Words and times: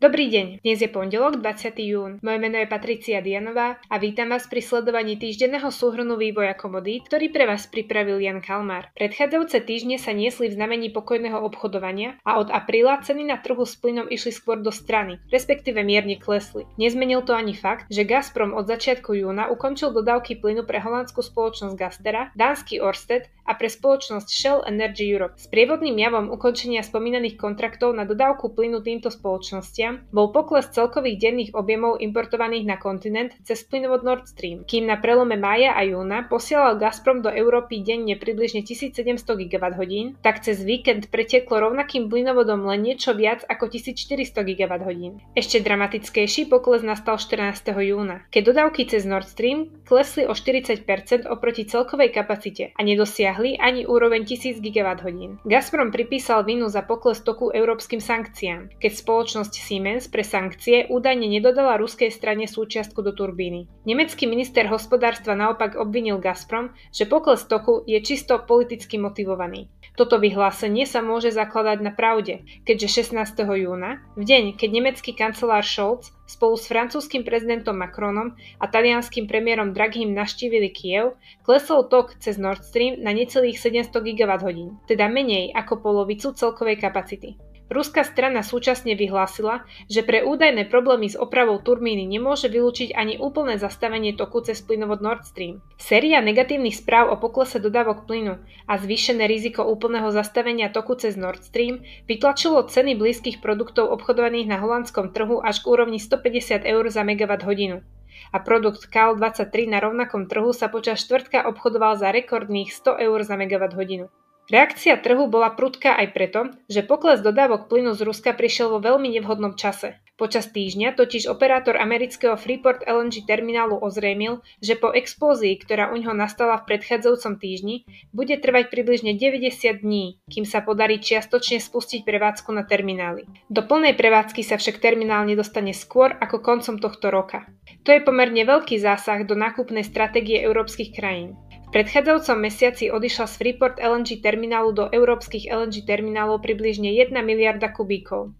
Dobrý 0.00 0.32
deň, 0.32 0.64
dnes 0.64 0.80
je 0.80 0.88
pondelok 0.88 1.44
20. 1.44 1.76
jún. 1.84 2.24
Moje 2.24 2.38
meno 2.40 2.56
je 2.56 2.64
Patricia 2.64 3.20
Dianová 3.20 3.76
a 3.84 4.00
vítam 4.00 4.32
vás 4.32 4.48
pri 4.48 4.64
sledovaní 4.64 5.20
týždenného 5.20 5.68
súhrnu 5.68 6.16
vývoja 6.16 6.56
komodít, 6.56 7.04
ktorý 7.04 7.28
pre 7.28 7.44
vás 7.44 7.68
pripravil 7.68 8.16
Jan 8.16 8.40
Kalmár. 8.40 8.88
Predchádzajúce 8.96 9.60
týždne 9.60 10.00
sa 10.00 10.16
niesli 10.16 10.48
v 10.48 10.56
znamení 10.56 10.88
pokojného 10.88 11.44
obchodovania 11.44 12.16
a 12.24 12.40
od 12.40 12.48
apríla 12.48 13.04
ceny 13.04 13.28
na 13.28 13.44
trhu 13.44 13.60
s 13.60 13.76
plynom 13.76 14.08
išli 14.08 14.32
skôr 14.32 14.64
do 14.64 14.72
strany, 14.72 15.20
respektíve 15.28 15.84
mierne 15.84 16.16
klesli. 16.16 16.64
Nezmenil 16.80 17.20
to 17.20 17.36
ani 17.36 17.52
fakt, 17.52 17.84
že 17.92 18.08
Gazprom 18.08 18.56
od 18.56 18.72
začiatku 18.72 19.12
júna 19.12 19.52
ukončil 19.52 19.92
dodávky 19.92 20.40
plynu 20.40 20.64
pre 20.64 20.80
holandskú 20.80 21.20
spoločnosť 21.20 21.76
Gastera, 21.76 22.32
dánsky 22.32 22.80
Orsted 22.80 23.28
a 23.44 23.52
pre 23.52 23.68
spoločnosť 23.68 24.28
Shell 24.32 24.64
Energy 24.64 25.12
Europe. 25.12 25.36
S 25.36 25.44
prievodným 25.52 26.00
javom 26.00 26.32
ukončenia 26.32 26.80
spomínaných 26.80 27.36
kontraktov 27.36 27.92
na 27.92 28.08
dodávku 28.08 28.56
plynu 28.56 28.80
týmto 28.80 29.12
spoločnostiam 29.12 29.89
bol 30.14 30.30
pokles 30.34 30.70
celkových 30.70 31.18
denných 31.18 31.50
objemov 31.56 31.98
importovaných 31.98 32.64
na 32.66 32.76
kontinent 32.76 33.34
cez 33.42 33.62
plynovod 33.66 34.06
Nord 34.06 34.28
Stream, 34.30 34.62
kým 34.68 34.86
na 34.86 35.00
prelome 35.00 35.34
mája 35.40 35.74
a 35.74 35.82
júna 35.86 36.28
posielal 36.28 36.76
Gazprom 36.76 37.24
do 37.24 37.30
Európy 37.32 37.80
denne 37.80 38.14
približne 38.14 38.62
1700 38.62 39.24
GWh, 39.24 40.20
tak 40.20 40.44
cez 40.44 40.60
víkend 40.60 41.08
preteklo 41.08 41.58
rovnakým 41.70 42.06
plynovodom 42.06 42.66
len 42.68 42.86
niečo 42.86 43.16
viac 43.16 43.42
ako 43.48 43.72
1400 43.72 44.36
GWh. 44.36 45.02
Ešte 45.34 45.58
dramatickejší 45.64 46.46
pokles 46.46 46.84
nastal 46.86 47.18
14. 47.18 47.72
júna, 47.80 48.22
keď 48.28 48.42
dodávky 48.54 48.86
cez 48.86 49.02
Nord 49.08 49.26
Stream 49.26 49.82
klesli 49.88 50.28
o 50.28 50.36
40% 50.36 51.26
oproti 51.26 51.66
celkovej 51.66 52.14
kapacite 52.14 52.76
a 52.76 52.80
nedosiahli 52.84 53.40
dosiahli 53.40 53.56
ani 53.58 53.86
úroveň 53.86 54.24
1000 54.24 54.60
GWh. 54.60 55.44
Gazprom 55.44 55.90
pripísal 55.90 56.44
vinu 56.44 56.68
za 56.68 56.82
pokles 56.82 57.22
toku 57.22 57.50
európskym 57.54 57.98
sankciám, 58.02 58.74
keď 58.80 58.92
spoločnosť 58.96 59.54
Siemens 59.80 60.12
pre 60.12 60.20
sankcie 60.20 60.84
údajne 60.92 61.24
nedodala 61.24 61.80
ruskej 61.80 62.12
strane 62.12 62.44
súčiastku 62.44 63.00
do 63.00 63.16
turbíny. 63.16 63.64
Nemecký 63.88 64.28
minister 64.28 64.68
hospodárstva 64.68 65.32
naopak 65.32 65.72
obvinil 65.72 66.20
Gazprom, 66.20 66.76
že 66.92 67.08
pokles 67.08 67.48
toku 67.48 67.80
je 67.88 67.96
čisto 68.04 68.44
politicky 68.44 69.00
motivovaný. 69.00 69.72
Toto 69.96 70.20
vyhlásenie 70.20 70.84
sa 70.84 71.00
môže 71.00 71.32
zakladať 71.32 71.80
na 71.80 71.96
pravde, 71.96 72.44
keďže 72.68 73.08
16. 73.08 73.40
júna, 73.56 74.04
v 74.20 74.28
deň, 74.28 74.60
keď 74.60 74.68
nemecký 74.68 75.16
kancelár 75.16 75.64
Scholz 75.64 76.12
spolu 76.28 76.60
s 76.60 76.68
francúzským 76.68 77.24
prezidentom 77.24 77.80
Macronom 77.80 78.36
a 78.60 78.68
talianským 78.68 79.24
premiérom 79.24 79.72
Draghim 79.72 80.12
naštívili 80.12 80.68
Kiev, 80.76 81.16
klesol 81.40 81.88
tok 81.88 82.20
cez 82.20 82.36
Nord 82.36 82.68
Stream 82.68 83.00
na 83.00 83.16
necelých 83.16 83.56
700 83.56 83.96
GWh, 83.96 84.84
teda 84.84 85.08
menej 85.08 85.56
ako 85.56 85.80
polovicu 85.80 86.36
celkovej 86.36 86.76
kapacity. 86.84 87.40
Ruská 87.70 88.02
strana 88.02 88.42
súčasne 88.42 88.98
vyhlásila, 88.98 89.62
že 89.86 90.02
pre 90.02 90.26
údajné 90.26 90.66
problémy 90.66 91.06
s 91.06 91.14
opravou 91.14 91.62
turbíny 91.62 92.02
nemôže 92.02 92.50
vylúčiť 92.50 92.98
ani 92.98 93.14
úplné 93.22 93.62
zastavenie 93.62 94.10
toku 94.18 94.42
cez 94.42 94.58
plynovod 94.58 94.98
Nord 94.98 95.22
Stream. 95.22 95.62
Séria 95.78 96.18
negatívnych 96.18 96.74
správ 96.74 97.14
o 97.14 97.16
poklese 97.22 97.62
dodávok 97.62 98.10
plynu 98.10 98.42
a 98.66 98.74
zvýšené 98.74 99.30
riziko 99.30 99.62
úplného 99.62 100.10
zastavenia 100.10 100.66
toku 100.66 100.98
cez 100.98 101.14
Nord 101.14 101.46
Stream 101.46 101.86
vytlačilo 102.10 102.66
ceny 102.66 102.98
blízkych 102.98 103.38
produktov 103.38 103.94
obchodovaných 103.94 104.50
na 104.50 104.58
holandskom 104.58 105.14
trhu 105.14 105.38
až 105.38 105.62
k 105.62 105.70
úrovni 105.70 106.02
150 106.02 106.66
eur 106.66 106.84
za 106.90 107.06
megawatt 107.06 107.46
hodinu 107.46 107.86
a 108.34 108.38
produkt 108.38 108.90
KAL23 108.90 109.70
na 109.70 109.78
rovnakom 109.78 110.26
trhu 110.26 110.50
sa 110.52 110.68
počas 110.68 111.02
štvrtka 111.02 111.46
obchodoval 111.46 111.98
za 111.98 112.10
rekordných 112.10 112.70
100 112.74 113.06
eur 113.06 113.18
za 113.22 113.34
megawatt 113.38 113.74
hodinu. 113.74 114.10
Reakcia 114.50 114.98
trhu 114.98 115.30
bola 115.30 115.54
prudká 115.54 115.94
aj 115.94 116.10
preto, 116.10 116.40
že 116.66 116.82
pokles 116.82 117.22
dodávok 117.22 117.70
plynu 117.70 117.94
z 117.94 118.02
Ruska 118.02 118.34
prišiel 118.34 118.74
vo 118.74 118.82
veľmi 118.82 119.06
nevhodnom 119.14 119.54
čase. 119.54 120.02
Počas 120.18 120.50
týždňa 120.50 120.98
totiž 120.98 121.30
operátor 121.30 121.78
amerického 121.78 122.34
Freeport 122.34 122.82
LNG 122.82 123.30
terminálu 123.30 123.78
ozrejmil, 123.78 124.42
že 124.58 124.74
po 124.74 124.90
explózii, 124.90 125.54
ktorá 125.54 125.94
u 125.94 126.02
ňoho 126.02 126.18
nastala 126.18 126.58
v 126.58 126.66
predchádzajúcom 126.66 127.38
týždni, 127.38 127.86
bude 128.10 128.34
trvať 128.42 128.74
približne 128.74 129.14
90 129.14 129.86
dní, 129.86 130.18
kým 130.26 130.42
sa 130.42 130.66
podarí 130.66 130.98
čiastočne 130.98 131.62
spustiť 131.62 132.02
prevádzku 132.02 132.50
na 132.50 132.66
terminály. 132.66 133.30
Do 133.46 133.62
plnej 133.62 133.94
prevádzky 133.94 134.42
sa 134.42 134.58
však 134.58 134.82
terminál 134.82 135.30
nedostane 135.30 135.70
skôr 135.70 136.10
ako 136.18 136.42
koncom 136.42 136.82
tohto 136.82 137.14
roka. 137.14 137.46
To 137.86 137.94
je 137.94 138.02
pomerne 138.02 138.42
veľký 138.42 138.82
zásah 138.82 139.22
do 139.22 139.38
nákupnej 139.38 139.86
stratégie 139.86 140.42
európskych 140.42 140.90
krajín 140.90 141.38
predchádzajúcom 141.70 142.38
mesiaci 142.42 142.90
odišla 142.90 143.26
z 143.30 143.34
Freeport 143.38 143.76
LNG 143.78 144.18
terminálu 144.18 144.74
do 144.74 144.84
európskych 144.90 145.46
LNG 145.46 145.86
terminálov 145.86 146.42
približne 146.42 146.90
1 146.90 147.14
miliarda 147.22 147.70
kubíkov. 147.70 148.34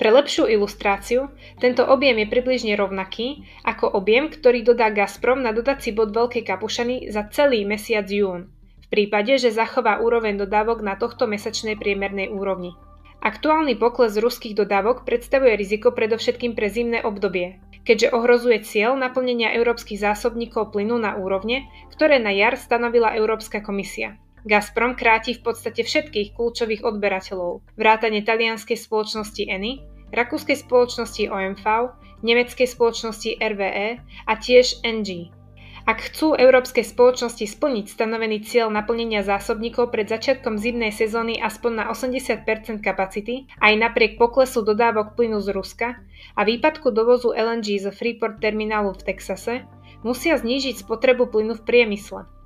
Pre 0.00 0.08
lepšiu 0.08 0.48
ilustráciu, 0.48 1.28
tento 1.60 1.84
objem 1.84 2.24
je 2.24 2.28
približne 2.32 2.72
rovnaký 2.72 3.44
ako 3.68 4.00
objem, 4.00 4.32
ktorý 4.32 4.64
dodá 4.64 4.88
Gazprom 4.88 5.44
na 5.44 5.52
dodací 5.52 5.92
bod 5.92 6.16
Veľkej 6.16 6.48
Kapušany 6.48 7.12
za 7.12 7.28
celý 7.28 7.68
mesiac 7.68 8.08
jún, 8.08 8.48
v 8.80 8.86
prípade, 8.88 9.36
že 9.36 9.52
zachová 9.52 10.00
úroveň 10.00 10.40
dodávok 10.40 10.80
na 10.80 10.96
tohto 10.96 11.28
mesačnej 11.28 11.76
priemernej 11.76 12.32
úrovni. 12.32 12.72
Aktuálny 13.20 13.76
pokles 13.76 14.16
ruských 14.16 14.56
dodávok 14.56 15.04
predstavuje 15.04 15.52
riziko 15.52 15.92
predovšetkým 15.92 16.56
pre 16.56 16.72
zimné 16.72 17.04
obdobie, 17.04 17.60
keďže 17.90 18.14
ohrozuje 18.14 18.62
cieľ 18.62 18.94
naplnenia 18.94 19.50
európskych 19.50 19.98
zásobníkov 19.98 20.70
plynu 20.70 20.94
na 20.94 21.18
úrovne, 21.18 21.66
ktoré 21.90 22.22
na 22.22 22.30
jar 22.30 22.54
stanovila 22.54 23.18
Európska 23.18 23.58
komisia. 23.58 24.14
Gazprom 24.46 24.94
kráti 24.94 25.34
v 25.34 25.42
podstate 25.42 25.82
všetkých 25.82 26.38
kľúčových 26.38 26.86
odberateľov, 26.86 27.66
vrátane 27.74 28.22
talianskej 28.22 28.78
spoločnosti 28.78 29.42
Eni, 29.42 29.82
rakúskej 30.14 30.62
spoločnosti 30.62 31.34
OMV, 31.34 31.66
nemeckej 32.22 32.68
spoločnosti 32.70 33.42
RVE 33.42 33.98
a 34.30 34.32
tiež 34.38 34.86
NG. 34.86 35.34
Ak 35.88 36.12
chcú 36.12 36.36
európske 36.36 36.84
spoločnosti 36.84 37.46
splniť 37.46 37.86
stanovený 37.88 38.44
cieľ 38.44 38.68
naplnenia 38.68 39.24
zásobníkov 39.24 39.88
pred 39.88 40.08
začiatkom 40.08 40.60
zimnej 40.60 40.92
sezóny 40.92 41.40
aspoň 41.40 41.72
na 41.72 41.84
80% 41.88 42.84
kapacity, 42.84 43.48
aj 43.60 43.72
napriek 43.80 44.20
poklesu 44.20 44.60
dodávok 44.60 45.16
plynu 45.16 45.40
z 45.40 45.48
Ruska 45.56 45.88
a 46.36 46.40
výpadku 46.44 46.92
dovozu 46.92 47.32
LNG 47.32 47.80
zo 47.80 47.92
Freeport 47.94 48.42
terminálu 48.44 48.92
v 48.92 49.14
Texase, 49.14 49.64
musia 50.04 50.36
znížiť 50.36 50.84
spotrebu 50.84 51.28
plynu 51.28 51.56
v 51.56 51.64
priemysle. 51.64 52.39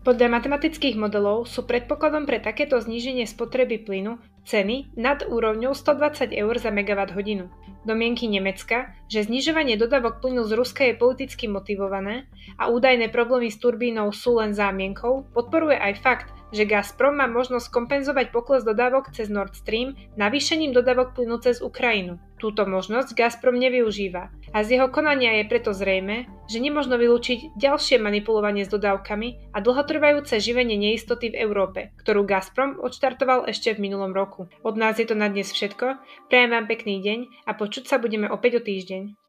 Podľa 0.00 0.32
matematických 0.32 0.96
modelov 0.96 1.44
sú 1.44 1.68
predpokladom 1.68 2.24
pre 2.24 2.40
takéto 2.40 2.80
zníženie 2.80 3.28
spotreby 3.28 3.84
plynu 3.84 4.16
ceny 4.48 4.96
nad 4.96 5.20
úrovňou 5.28 5.76
120 5.76 6.32
eur 6.32 6.54
za 6.56 6.72
megawatt 6.72 7.12
hodinu. 7.12 7.52
Domienky 7.84 8.24
Nemecka, 8.24 8.96
že 9.12 9.28
znižovanie 9.28 9.76
dodávok 9.76 10.24
plynu 10.24 10.48
z 10.48 10.56
Ruska 10.56 10.88
je 10.88 10.96
politicky 10.96 11.52
motivované 11.52 12.32
a 12.56 12.72
údajné 12.72 13.12
problémy 13.12 13.52
s 13.52 13.60
turbínou 13.60 14.08
sú 14.16 14.40
len 14.40 14.56
zámienkou, 14.56 15.28
podporuje 15.36 15.76
aj 15.76 15.94
fakt, 16.00 16.28
že 16.50 16.64
Gazprom 16.64 17.20
má 17.20 17.28
možnosť 17.30 17.68
kompenzovať 17.68 18.32
pokles 18.32 18.64
dodávok 18.64 19.12
cez 19.12 19.28
Nord 19.28 19.52
Stream 19.52 19.94
navýšením 20.16 20.72
dodávok 20.72 21.12
plynu 21.12 21.38
cez 21.44 21.60
Ukrajinu. 21.60 22.16
Túto 22.40 22.64
možnosť 22.64 23.12
Gazprom 23.12 23.60
nevyužíva 23.60 24.32
a 24.50 24.66
z 24.66 24.78
jeho 24.78 24.88
konania 24.90 25.38
je 25.38 25.44
preto 25.46 25.70
zrejme, 25.70 26.26
že 26.50 26.58
nemožno 26.58 26.98
vylúčiť 26.98 27.54
ďalšie 27.54 28.02
manipulovanie 28.02 28.66
s 28.66 28.72
dodávkami 28.72 29.54
a 29.54 29.58
dlhotrvajúce 29.62 30.42
živenie 30.42 30.74
neistoty 30.74 31.30
v 31.30 31.38
Európe, 31.38 31.94
ktorú 32.02 32.26
Gazprom 32.26 32.82
odštartoval 32.82 33.46
ešte 33.46 33.76
v 33.76 33.86
minulom 33.86 34.10
roku. 34.10 34.50
Od 34.66 34.74
nás 34.74 34.98
je 34.98 35.06
to 35.06 35.14
na 35.14 35.30
dnes 35.30 35.54
všetko, 35.54 36.00
prajem 36.26 36.50
vám 36.50 36.66
pekný 36.66 36.98
deň 36.98 37.18
a 37.46 37.54
počuť 37.54 37.86
sa 37.86 38.02
budeme 38.02 38.26
opäť 38.26 38.58
o 38.58 38.64
týždeň. 38.64 39.19